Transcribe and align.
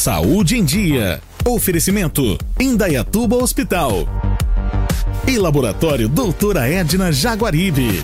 Saúde 0.00 0.56
em 0.56 0.64
Dia. 0.64 1.20
Oferecimento 1.46 2.38
Indaiatuba 2.58 3.36
Hospital. 3.36 4.08
E 5.28 5.36
Laboratório 5.36 6.08
Doutora 6.08 6.66
Edna 6.66 7.12
Jaguaribe. 7.12 8.02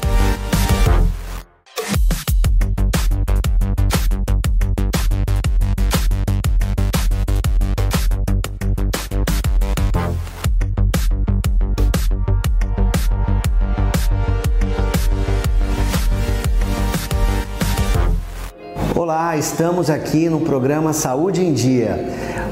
Estamos 19.39 19.91
aqui 19.91 20.31
no 20.31 20.41
programa 20.41 20.95
Saúde 20.95 21.45
em 21.45 21.53
Dia. 21.53 22.09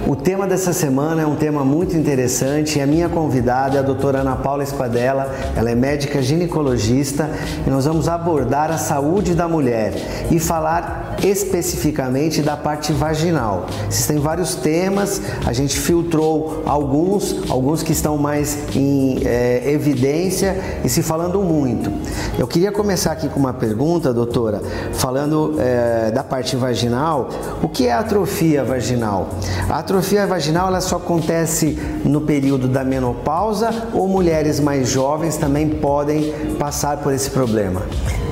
O 0.07 0.15
tema 0.15 0.47
dessa 0.47 0.71
semana 0.71 1.23
é 1.23 1.27
um 1.27 1.35
tema 1.35 1.65
muito 1.65 1.97
interessante 1.97 2.79
e 2.79 2.83
a 2.83 2.87
minha 2.87 3.09
convidada 3.09 3.77
é 3.77 3.79
a 3.79 3.83
doutora 3.83 4.19
Ana 4.19 4.37
Paula 4.37 4.63
Espadella, 4.63 5.35
ela 5.57 5.71
é 5.71 5.75
médica 5.75 6.21
ginecologista 6.21 7.31
e 7.67 7.71
nós 7.71 7.87
vamos 7.87 8.07
abordar 8.07 8.71
a 8.71 8.77
saúde 8.77 9.33
da 9.33 9.49
mulher 9.49 9.95
e 10.31 10.39
falar 10.39 11.04
especificamente 11.23 12.43
da 12.43 12.57
parte 12.57 12.93
vaginal. 12.93 13.67
Existem 13.89 14.19
vários 14.19 14.55
temas, 14.55 15.21
a 15.47 15.53
gente 15.53 15.79
filtrou 15.79 16.63
alguns, 16.67 17.51
alguns 17.51 17.83
que 17.83 17.93
estão 17.93 18.17
mais 18.17 18.59
em 18.75 19.21
é, 19.25 19.71
evidência 19.71 20.81
e 20.85 20.89
se 20.89 21.03
falando 21.03 21.41
muito. 21.43 21.93
Eu 22.39 22.47
queria 22.47 22.73
começar 22.73 23.13
aqui 23.13 23.29
com 23.29 23.39
uma 23.39 23.53
pergunta, 23.53 24.13
doutora, 24.13 24.61
falando 24.93 25.55
é, 25.59 26.11
da 26.11 26.25
parte 26.25 26.57
vaginal. 26.57 27.29
O 27.63 27.69
que 27.69 27.87
é 27.87 27.93
atrofia 27.93 28.65
vaginal? 28.65 29.29
A 29.69 29.79
atrofia 29.79 30.27
vaginal 30.27 30.69
ela 30.69 30.81
só 30.81 30.97
acontece 30.97 31.79
no 32.05 32.21
período 32.23 32.67
da 32.69 32.83
menopausa 32.83 33.71
ou 33.93 34.09
mulheres 34.09 34.61
mais 34.61 34.89
jovens 34.89 35.37
também 35.37 35.69
podem 35.69 36.33
passar 36.59 36.99
por 36.99 37.13
esse 37.13 37.31
problema? 37.31 37.83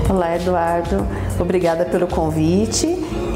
Olá, 0.09 0.37
Eduardo. 0.37 1.07
Obrigada 1.39 1.85
pelo 1.85 2.07
convite 2.07 2.72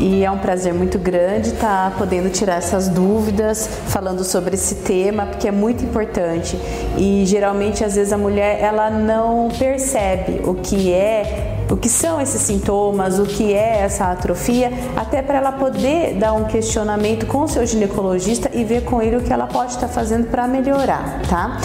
e 0.00 0.24
é 0.24 0.30
um 0.30 0.38
prazer 0.38 0.72
muito 0.72 0.98
grande 0.98 1.50
estar 1.50 1.94
podendo 1.96 2.30
tirar 2.30 2.56
essas 2.56 2.88
dúvidas, 2.88 3.68
falando 3.88 4.24
sobre 4.24 4.54
esse 4.54 4.76
tema, 4.76 5.26
porque 5.26 5.48
é 5.48 5.52
muito 5.52 5.84
importante. 5.84 6.58
E 6.96 7.24
geralmente, 7.26 7.84
às 7.84 7.96
vezes, 7.96 8.12
a 8.12 8.18
mulher 8.18 8.60
ela 8.60 8.90
não 8.90 9.48
percebe 9.58 10.40
o 10.44 10.54
que 10.54 10.92
é 10.92 11.52
o 11.68 11.76
que 11.76 11.88
são 11.88 12.20
esses 12.20 12.40
sintomas, 12.42 13.18
o 13.18 13.24
que 13.24 13.52
é 13.52 13.80
essa 13.80 14.12
atrofia, 14.12 14.70
até 14.96 15.20
para 15.20 15.38
ela 15.38 15.52
poder 15.52 16.14
dar 16.14 16.32
um 16.32 16.44
questionamento 16.44 17.26
com 17.26 17.42
o 17.42 17.48
seu 17.48 17.66
ginecologista 17.66 18.50
e 18.54 18.62
ver 18.62 18.84
com 18.84 19.02
ele 19.02 19.16
o 19.16 19.20
que 19.20 19.32
ela 19.32 19.48
pode 19.48 19.72
estar 19.72 19.88
fazendo 19.88 20.28
para 20.28 20.46
melhorar, 20.46 21.20
tá? 21.28 21.58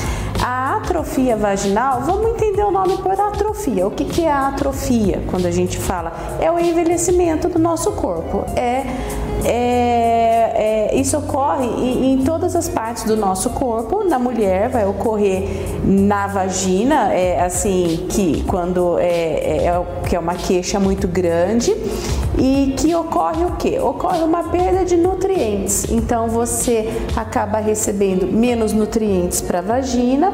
A 0.44 0.78
atrofia 0.78 1.38
vaginal, 1.38 2.02
vamos 2.02 2.31
entender 2.31 2.64
o 2.64 2.72
nome 2.72 2.97
por 2.97 3.11
atrofia. 3.11 3.86
O 3.86 3.92
que, 3.92 4.06
que 4.06 4.23
é 4.23 4.31
a 4.31 4.47
atrofia 4.47 5.22
quando 5.30 5.45
a 5.45 5.52
gente 5.52 5.78
fala? 5.78 6.11
É 6.39 6.52
o 6.52 6.58
envelhecimento 6.58 7.47
do 7.47 7.59
nosso 7.59 7.92
corpo. 7.92 8.44
É, 8.58 8.84
é, 9.45 10.89
é 10.92 10.95
isso 10.95 11.17
ocorre 11.17 11.66
em, 11.66 12.14
em, 12.14 12.23
todas 12.23 12.56
as 12.56 12.70
partes 12.70 13.03
do 13.03 13.16
nosso 13.16 13.50
corpo. 13.52 14.03
Na 14.03 14.20
mulher 14.20 14.70
vai 14.70 14.86
ocorrer 14.86 15.44
na 15.84 16.28
vagina, 16.28 17.14
é 17.14 17.44
assim 17.44 18.06
que 18.09 18.44
quando 18.44 19.00
é, 19.00 19.06
é, 19.06 19.66
é 19.67 19.86
que 20.08 20.16
é 20.16 20.19
uma 20.19 20.36
queixa 20.36 20.80
muito 20.80 21.08
grande 21.08 21.75
e 22.38 22.73
que 22.78 22.94
ocorre 22.95 23.45
o 23.45 23.52
que? 23.56 23.80
Ocorre 23.80 24.23
uma 24.23 24.45
perda 24.45 24.86
de 24.86 24.95
nutrientes. 24.95 25.86
Então 25.89 26.28
você 26.28 26.88
acaba 27.16 27.59
recebendo 27.59 28.25
menos 28.25 28.73
nutrientes 28.73 29.42
para 29.42 29.59
a 29.59 29.62
vagina. 29.62 30.31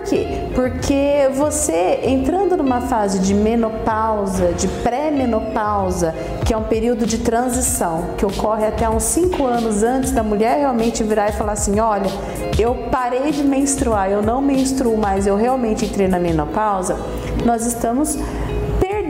Por 0.00 0.08
quê? 0.08 0.26
Porque 0.54 1.28
você 1.34 2.00
entrando 2.04 2.56
numa 2.56 2.80
fase 2.80 3.18
de 3.18 3.34
menopausa, 3.34 4.52
de 4.52 4.66
pré-menopausa, 4.66 6.14
que 6.46 6.54
é 6.54 6.56
um 6.56 6.62
período 6.62 7.04
de 7.04 7.18
transição, 7.18 8.14
que 8.16 8.24
ocorre 8.24 8.66
até 8.66 8.88
uns 8.88 9.02
5 9.02 9.44
anos 9.44 9.82
antes 9.82 10.10
da 10.10 10.22
mulher 10.22 10.58
realmente 10.58 11.04
virar 11.04 11.28
e 11.28 11.32
falar 11.32 11.52
assim: 11.52 11.78
olha, 11.80 12.10
eu 12.58 12.74
parei 12.90 13.30
de 13.30 13.44
menstruar, 13.44 14.10
eu 14.10 14.22
não 14.22 14.40
menstruo 14.40 14.96
mais, 14.96 15.26
eu 15.26 15.36
realmente 15.36 15.84
entrei 15.84 16.08
na 16.08 16.18
menopausa, 16.18 16.96
nós 17.44 17.66
estamos 17.66 18.16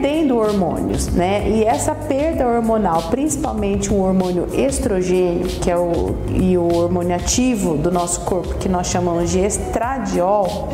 perdendo 0.01 0.35
hormônios, 0.35 1.07
né? 1.09 1.47
E 1.47 1.63
essa 1.63 1.93
perda 1.93 2.47
hormonal, 2.47 3.03
principalmente 3.03 3.93
um 3.93 4.01
hormônio 4.01 4.47
estrogênio, 4.51 5.45
que 5.47 5.69
é 5.69 5.77
o 5.77 6.15
e 6.33 6.57
o 6.57 6.75
hormônio 6.75 7.15
ativo 7.15 7.77
do 7.77 7.91
nosso 7.91 8.21
corpo, 8.21 8.55
que 8.55 8.67
nós 8.67 8.87
chamamos 8.87 9.29
de 9.29 9.39
estradiol, 9.39 10.69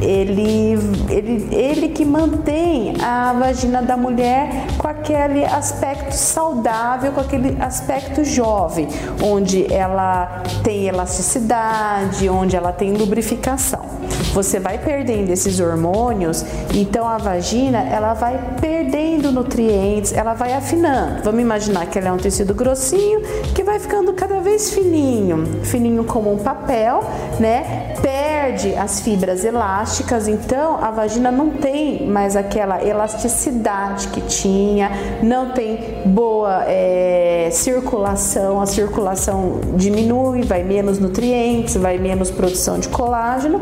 ele, 0.00 0.78
ele, 1.08 1.48
ele 1.54 1.88
que 1.88 2.04
mantém 2.04 2.94
a 3.02 3.32
vagina 3.32 3.82
da 3.82 3.96
mulher 3.96 4.66
com 4.78 4.88
aquele 4.88 5.44
aspecto 5.44 6.12
saudável, 6.12 7.12
com 7.12 7.20
aquele 7.20 7.56
aspecto 7.60 8.24
jovem, 8.24 8.88
onde 9.22 9.72
ela 9.72 10.42
tem 10.62 10.86
elasticidade, 10.86 12.28
onde 12.28 12.56
ela 12.56 12.72
tem 12.72 12.92
lubrificação. 12.94 13.84
Você 14.32 14.60
vai 14.60 14.78
perdendo 14.78 15.30
esses 15.30 15.60
hormônios, 15.60 16.44
então 16.74 17.08
a 17.08 17.16
vagina 17.16 17.78
ela 17.78 18.12
vai 18.12 18.38
perdendo 18.60 19.32
nutrientes, 19.32 20.12
ela 20.12 20.34
vai 20.34 20.52
afinando. 20.52 21.22
Vamos 21.22 21.40
imaginar 21.40 21.86
que 21.86 21.98
ela 21.98 22.08
é 22.08 22.12
um 22.12 22.18
tecido 22.18 22.52
grossinho 22.52 23.22
que 23.54 23.62
vai 23.62 23.78
ficando 23.78 24.12
cada 24.12 24.40
vez 24.40 24.74
fininho, 24.74 25.64
fininho 25.64 26.04
como 26.04 26.32
um 26.32 26.38
papel, 26.38 27.00
né? 27.40 27.94
Perde 28.02 28.74
as 28.74 29.00
fibras 29.00 29.44
elásticas, 29.44 29.85
então 30.28 30.76
a 30.82 30.90
vagina 30.90 31.30
não 31.30 31.50
tem 31.50 32.06
mais 32.06 32.36
aquela 32.36 32.82
elasticidade 32.84 34.08
que 34.08 34.20
tinha, 34.22 34.90
não 35.22 35.50
tem 35.50 36.02
boa 36.06 36.64
é, 36.66 37.48
circulação, 37.52 38.60
a 38.60 38.66
circulação 38.66 39.60
diminui, 39.74 40.42
vai 40.42 40.62
menos 40.62 40.98
nutrientes, 40.98 41.76
vai 41.76 41.98
menos 41.98 42.30
produção 42.30 42.78
de 42.78 42.88
colágeno 42.88 43.60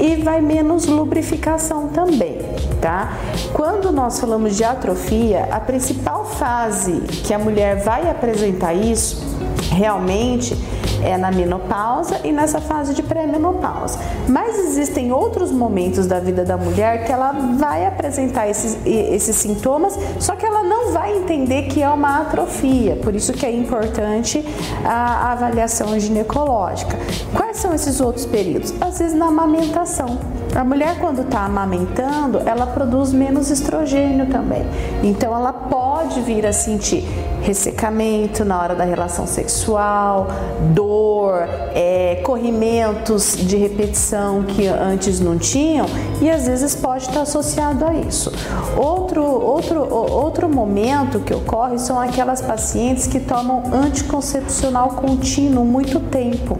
e 0.00 0.16
vai 0.16 0.40
menos 0.40 0.86
lubrificação 0.86 1.88
também, 1.88 2.38
tá? 2.80 3.12
Quando 3.52 3.92
nós 3.92 4.18
falamos 4.18 4.56
de 4.56 4.64
atrofia, 4.64 5.48
a 5.50 5.60
principal 5.60 6.24
fase 6.24 7.00
que 7.24 7.32
a 7.32 7.38
mulher 7.38 7.76
vai 7.82 8.08
apresentar 8.08 8.74
isso 8.74 9.35
realmente 9.76 10.56
é 11.02 11.16
na 11.16 11.30
menopausa 11.30 12.20
e 12.24 12.32
nessa 12.32 12.60
fase 12.60 12.94
de 12.94 13.02
pré-menopausa. 13.02 13.98
Mas 14.28 14.58
existem 14.58 15.12
outros 15.12 15.52
momentos 15.52 16.06
da 16.06 16.18
vida 16.18 16.44
da 16.44 16.56
mulher 16.56 17.04
que 17.04 17.12
ela 17.12 17.32
vai 17.58 17.86
apresentar 17.86 18.48
esses, 18.48 18.78
esses 18.84 19.36
sintomas, 19.36 19.98
só 20.18 20.34
que 20.34 20.44
ela 20.44 20.62
não 20.62 20.92
vai 20.92 21.16
entender 21.16 21.64
que 21.64 21.82
é 21.82 21.88
uma 21.88 22.22
atrofia, 22.22 22.96
por 22.96 23.14
isso 23.14 23.32
que 23.32 23.44
é 23.44 23.54
importante 23.54 24.44
a 24.84 25.32
avaliação 25.32 25.98
ginecológica. 26.00 26.96
Quais 27.34 27.58
são 27.58 27.74
esses 27.74 28.00
outros 28.00 28.24
períodos? 28.26 28.72
Às 28.80 28.98
vezes 28.98 29.16
na 29.16 29.26
amamentação. 29.26 30.18
A 30.54 30.64
mulher, 30.64 30.98
quando 30.98 31.20
está 31.20 31.44
amamentando, 31.44 32.40
ela 32.46 32.66
produz 32.66 33.12
menos 33.12 33.50
estrogênio 33.50 34.26
também. 34.26 34.64
Então, 35.02 35.36
ela 35.36 35.52
pode 35.52 36.20
vir 36.22 36.46
a 36.46 36.52
sentir 36.52 37.06
ressecamento 37.46 38.44
na 38.44 38.60
hora 38.60 38.74
da 38.74 38.82
relação 38.82 39.24
sexual, 39.24 40.26
dor, 40.74 41.44
é, 41.72 42.20
corrimentos 42.24 43.36
de 43.36 43.56
repetição 43.56 44.42
que 44.42 44.66
antes 44.66 45.20
não 45.20 45.38
tinham 45.38 45.86
e 46.20 46.28
às 46.28 46.46
vezes 46.46 46.74
pode 46.74 47.04
estar 47.04 47.20
associado 47.20 47.84
a 47.84 47.94
isso. 47.94 48.32
Outro, 48.76 49.22
outro, 49.22 49.88
outro 49.94 50.48
momento 50.48 51.20
que 51.20 51.32
ocorre 51.32 51.78
são 51.78 52.00
aquelas 52.00 52.40
pacientes 52.40 53.06
que 53.06 53.20
tomam 53.20 53.62
anticoncepcional 53.72 54.88
contínuo 54.88 55.64
muito 55.64 56.00
tempo 56.00 56.58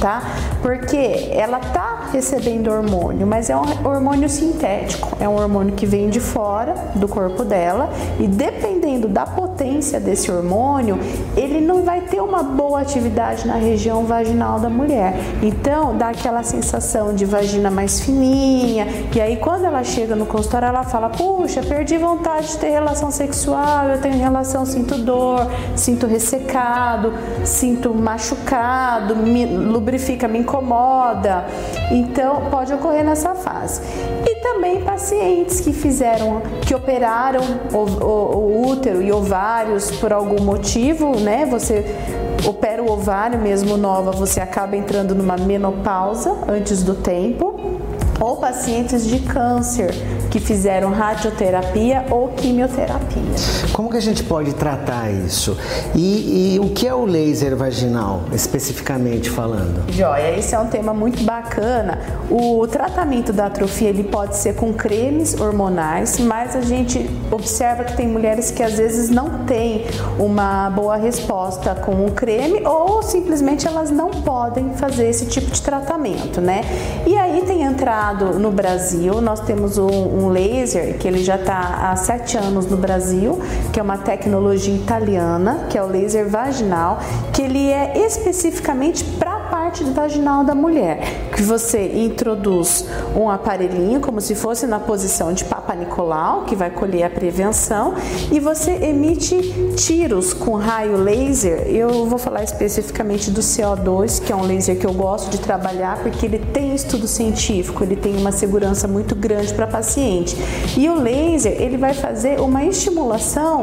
tá? 0.00 0.22
Porque 0.62 1.30
ela 1.32 1.58
tá 1.58 2.08
recebendo 2.12 2.70
hormônio, 2.70 3.26
mas 3.26 3.50
é 3.50 3.56
um 3.56 3.86
hormônio 3.86 4.28
sintético, 4.28 5.16
é 5.20 5.28
um 5.28 5.36
hormônio 5.36 5.74
que 5.74 5.86
vem 5.86 6.08
de 6.08 6.20
fora 6.20 6.74
do 6.94 7.08
corpo 7.08 7.44
dela 7.44 7.90
e 8.18 8.26
dependendo 8.26 9.08
da 9.08 9.26
potência 9.26 10.00
desse 10.00 10.30
hormônio, 10.30 10.98
ele 11.36 11.60
não 11.60 11.82
vai 11.82 12.00
ter 12.02 12.20
uma 12.20 12.42
boa 12.42 12.80
atividade 12.80 13.46
na 13.46 13.54
região 13.54 14.04
vaginal 14.04 14.58
da 14.58 14.68
mulher. 14.68 15.14
Então, 15.42 15.96
dá 15.96 16.08
aquela 16.08 16.42
sensação 16.42 17.14
de 17.14 17.24
vagina 17.24 17.70
mais 17.70 18.00
fininha, 18.00 18.86
e 19.14 19.20
aí 19.20 19.36
quando 19.36 19.64
ela 19.64 19.82
chega 19.82 20.14
no 20.14 20.26
consultório, 20.26 20.68
ela 20.68 20.84
fala: 20.84 21.08
"Puxa, 21.10 21.62
perdi 21.62 21.96
vontade 21.98 22.48
de 22.48 22.58
ter 22.58 22.70
relação 22.70 23.10
sexual, 23.10 23.88
eu 23.88 24.00
tenho 24.00 24.16
relação, 24.18 24.64
sinto 24.64 24.98
dor, 24.98 25.46
sinto 25.74 26.06
ressecado, 26.06 27.12
sinto 27.44 27.94
machucado, 27.94 29.16
me 29.16 29.44
lubrifica, 29.76 30.26
me 30.26 30.38
incomoda. 30.40 31.44
Então, 31.90 32.48
pode 32.50 32.72
ocorrer 32.72 33.04
nessa 33.04 33.34
fase. 33.34 33.82
E 34.24 34.36
também 34.36 34.80
pacientes 34.82 35.60
que 35.60 35.72
fizeram, 35.72 36.42
que 36.66 36.74
operaram 36.74 37.40
o, 37.72 38.04
o, 38.04 38.36
o 38.36 38.68
útero 38.68 39.02
e 39.02 39.12
ovários 39.12 39.90
por 39.92 40.12
algum 40.12 40.42
motivo, 40.42 41.18
né? 41.20 41.46
Você 41.46 41.84
opera 42.46 42.82
o 42.82 42.90
ovário 42.90 43.38
mesmo 43.38 43.76
nova, 43.76 44.10
você 44.10 44.40
acaba 44.40 44.76
entrando 44.76 45.14
numa 45.14 45.36
menopausa 45.36 46.36
antes 46.48 46.82
do 46.82 46.94
tempo 46.94 47.80
ou 48.20 48.36
pacientes 48.36 49.06
de 49.06 49.20
câncer 49.20 49.90
que 50.30 50.40
fizeram 50.40 50.90
radioterapia 50.90 52.06
ou 52.10 52.28
quimioterapia. 52.28 53.22
Como 53.72 53.90
que 53.90 53.96
a 53.96 54.00
gente 54.00 54.22
pode 54.22 54.54
tratar 54.54 55.10
isso? 55.10 55.56
E, 55.94 56.54
e, 56.54 56.60
o 56.60 56.70
que 56.70 56.86
é 56.86 56.94
o 56.94 57.04
laser 57.04 57.56
vaginal, 57.56 58.22
especificamente 58.32 59.30
falando? 59.30 59.90
Joia, 59.92 60.38
esse 60.38 60.54
é 60.54 60.58
um 60.58 60.68
tema 60.68 60.92
muito 60.92 61.22
bacana. 61.22 61.98
O 62.30 62.66
tratamento 62.66 63.32
da 63.32 63.46
atrofia 63.46 63.88
ele 63.88 64.02
pode 64.02 64.36
ser 64.36 64.56
com 64.56 64.72
cremes 64.72 65.38
hormonais, 65.40 66.18
mas 66.18 66.56
a 66.56 66.60
gente 66.60 67.08
observa 67.30 67.84
que 67.84 67.96
tem 67.96 68.08
mulheres 68.08 68.50
que 68.50 68.62
às 68.62 68.74
vezes 68.74 69.08
não 69.08 69.44
têm 69.44 69.86
uma 70.18 70.68
boa 70.70 70.96
resposta 70.96 71.74
com 71.74 72.04
o 72.04 72.10
creme 72.10 72.66
ou 72.66 73.02
simplesmente 73.02 73.66
elas 73.66 73.90
não 73.90 74.10
podem 74.10 74.72
fazer 74.74 75.08
esse 75.08 75.26
tipo 75.26 75.50
de 75.50 75.62
tratamento, 75.62 76.40
né? 76.40 76.62
E 77.06 77.16
aí 77.16 77.42
tem 77.42 77.62
entrado 77.62 78.38
no 78.38 78.50
Brasil, 78.50 79.20
nós 79.20 79.40
temos 79.40 79.78
um, 79.78 79.86
um 79.86 80.28
laser 80.28 80.98
que 80.98 81.06
ele 81.06 81.22
já 81.22 81.36
está 81.36 81.90
há 81.90 81.96
sete 81.96 82.36
anos 82.36 82.66
no 82.66 82.76
Brasil, 82.76 83.38
que 83.72 83.78
é 83.78 83.82
uma 83.82 83.98
tecnologia 83.98 84.74
italiana, 84.74 85.66
que 85.70 85.78
é 85.78 85.82
o 85.82 85.86
laser 85.86 86.28
vaginal, 86.28 86.98
que 87.32 87.42
ele 87.42 87.70
é 87.70 88.04
especificamente 88.04 89.04
para 89.04 89.35
parte 89.66 89.82
vaginal 89.82 90.44
da 90.44 90.54
mulher, 90.54 91.00
que 91.34 91.42
você 91.42 91.88
introduz 91.98 92.86
um 93.16 93.28
aparelhinho 93.28 93.98
como 94.00 94.20
se 94.20 94.36
fosse 94.36 94.64
na 94.64 94.78
posição 94.78 95.32
de 95.32 95.44
Papa 95.44 95.74
Nicolau, 95.74 96.44
que 96.44 96.54
vai 96.54 96.70
colher 96.70 97.02
a 97.02 97.10
prevenção, 97.10 97.94
e 98.30 98.38
você 98.38 98.70
emite 98.70 99.74
tiros 99.76 100.32
com 100.32 100.52
raio 100.52 100.96
laser. 100.96 101.66
Eu 101.66 102.06
vou 102.06 102.16
falar 102.16 102.44
especificamente 102.44 103.28
do 103.28 103.40
CO2, 103.40 104.22
que 104.24 104.32
é 104.32 104.36
um 104.36 104.42
laser 104.42 104.78
que 104.78 104.86
eu 104.86 104.92
gosto 104.92 105.30
de 105.30 105.38
trabalhar 105.38 105.98
porque 106.00 106.26
ele 106.26 106.38
tem 106.38 106.72
estudo 106.72 107.08
científico, 107.08 107.82
ele 107.82 107.96
tem 107.96 108.16
uma 108.16 108.30
segurança 108.30 108.86
muito 108.86 109.16
grande 109.16 109.52
para 109.52 109.66
paciente. 109.66 110.36
E 110.76 110.88
o 110.88 110.94
laser, 110.94 111.60
ele 111.60 111.76
vai 111.76 111.92
fazer 111.92 112.40
uma 112.40 112.64
estimulação 112.64 113.62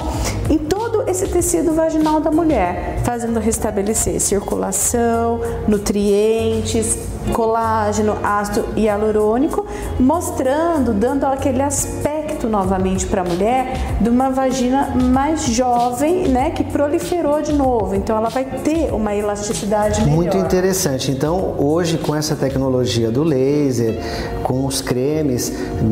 em 0.50 0.58
todo 0.94 1.10
esse 1.10 1.28
tecido 1.28 1.74
vaginal 1.74 2.22
da 2.22 2.30
mulher, 2.30 3.00
fazendo 3.04 3.40
restabelecer 3.40 4.20
circulação, 4.22 5.42
nutrientes, 5.68 6.96
colágeno, 7.34 8.16
ácido 8.24 8.66
hialurônico, 8.78 9.66
mostrando, 10.00 10.94
dando 10.94 11.26
aquele 11.26 11.64
aspecto 11.64 12.23
novamente 12.48 13.06
para 13.06 13.22
a 13.22 13.24
mulher 13.24 13.98
de 14.00 14.10
uma 14.10 14.30
vagina 14.30 14.94
mais 14.96 15.44
jovem, 15.46 16.28
né, 16.28 16.52
que 16.52 16.64
proliferou 16.64 17.42
de 17.42 17.54
novo. 17.54 17.96
Então 17.96 18.16
ela 18.18 18.30
vai 18.30 18.46
ter 18.46 18.94
uma 18.94 19.16
elasticidade 19.16 20.02
melhor. 20.02 20.16
Muito 20.16 20.38
interessante. 20.38 21.12
Então 21.12 21.56
hoje 21.58 21.98
com 21.98 22.16
essa 22.16 22.36
tecnologia 22.36 23.12
do 23.12 23.24
laser, 23.24 24.00
com 24.44 24.66
os 24.66 24.82
cremes, 24.82 25.52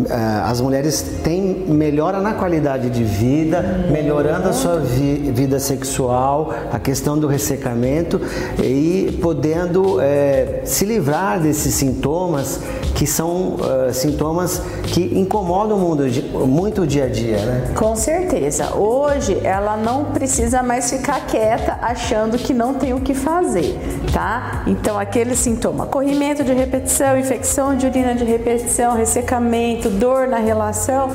eh, 0.09 0.41
as 0.43 0.61
mulheres 0.61 1.01
têm 1.23 1.65
melhora 1.67 2.19
na 2.19 2.33
qualidade 2.33 2.89
de 2.89 3.03
vida, 3.03 3.87
melhorando 3.89 4.49
a 4.49 4.53
sua 4.53 4.77
vida 4.77 5.59
sexual, 5.59 6.53
a 6.71 6.79
questão 6.79 7.17
do 7.17 7.27
ressecamento 7.27 8.21
e 8.61 9.17
podendo 9.21 9.99
é, 9.99 10.61
se 10.65 10.85
livrar 10.85 11.39
desses 11.39 11.73
sintomas 11.73 12.59
que 12.95 13.07
são 13.07 13.55
uh, 13.55 13.93
sintomas 13.93 14.61
que 14.83 15.01
incomodam 15.17 15.77
o 15.77 15.79
mundo 15.79 16.03
muito 16.47 16.85
dia 16.87 17.05
a 17.05 17.09
dia, 17.09 17.37
né? 17.37 17.73
Com 17.75 17.95
certeza. 17.95 18.75
Hoje 18.75 19.39
ela 19.43 19.77
não 19.77 20.05
precisa 20.05 20.63
mais 20.63 20.89
ficar 20.89 21.25
quieta 21.27 21.77
achando 21.81 22.37
que 22.37 22.53
não 22.53 22.73
tem 22.73 22.93
o 22.93 23.01
que 23.01 23.13
fazer, 23.13 23.77
tá? 24.13 24.63
Então 24.67 24.97
aquele 24.97 25.35
sintoma, 25.35 25.85
corrimento 25.85 26.43
de 26.43 26.53
repetição, 26.53 27.17
infecção 27.17 27.75
de 27.75 27.85
urina 27.85 28.15
de 28.15 28.23
repetição, 28.23 28.95
ressecamento, 28.95 29.89
dor 29.89 30.27
na 30.27 30.37
relação, 30.37 31.09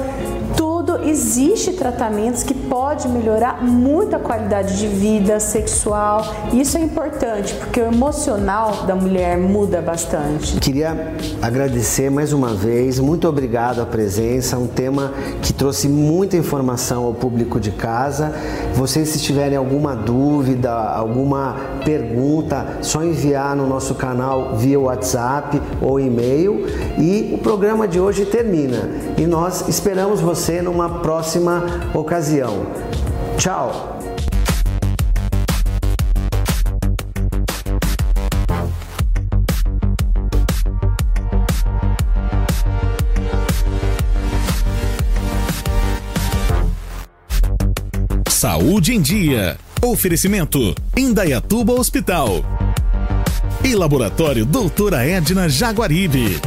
tudo 0.56 0.75
existe 1.08 1.72
tratamentos 1.72 2.42
que 2.42 2.54
pode 2.54 3.08
melhorar 3.08 3.62
muito 3.62 4.16
a 4.16 4.18
qualidade 4.18 4.78
de 4.78 4.86
vida 4.86 5.38
sexual. 5.40 6.24
Isso 6.52 6.76
é 6.76 6.80
importante 6.80 7.54
porque 7.54 7.80
o 7.80 7.86
emocional 7.86 8.84
da 8.86 8.94
mulher 8.94 9.36
muda 9.38 9.80
bastante. 9.80 10.58
Queria 10.58 11.14
agradecer 11.40 12.10
mais 12.10 12.32
uma 12.32 12.54
vez, 12.54 12.98
muito 12.98 13.28
obrigado 13.28 13.80
a 13.80 13.86
presença, 13.86 14.58
um 14.58 14.66
tema 14.66 15.12
que 15.42 15.52
trouxe 15.52 15.88
muita 15.88 16.36
informação 16.36 17.04
ao 17.04 17.14
público 17.14 17.60
de 17.60 17.70
casa. 17.70 18.32
Vocês 18.74 19.08
se 19.08 19.20
tiverem 19.20 19.56
alguma 19.56 19.94
dúvida, 19.94 20.72
alguma 20.72 21.56
pergunta, 21.84 22.78
só 22.82 23.02
enviar 23.02 23.54
no 23.56 23.66
nosso 23.66 23.94
canal 23.94 24.56
via 24.56 24.78
WhatsApp 24.78 25.60
ou 25.80 26.00
e-mail 26.00 26.66
e 26.98 27.34
o 27.34 27.38
programa 27.38 27.86
de 27.86 28.00
hoje 28.00 28.24
termina. 28.24 28.90
E 29.16 29.26
nós 29.26 29.68
esperamos 29.68 30.20
você 30.20 30.60
no 30.60 30.72
próxima 30.96 31.62
ocasião. 31.94 32.66
Tchau! 33.38 33.96
Saúde 48.28 48.94
em 48.94 49.00
Dia. 49.00 49.56
Oferecimento: 49.82 50.74
Indaiatuba 50.96 51.72
Hospital. 51.72 52.44
E 53.64 53.74
Laboratório 53.74 54.44
Doutora 54.46 55.04
Edna 55.04 55.48
Jaguaribe. 55.48 56.40